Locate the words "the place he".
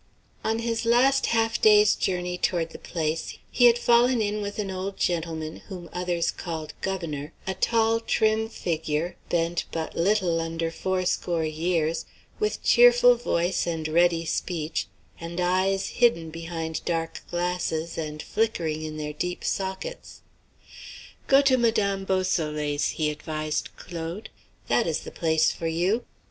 2.71-3.65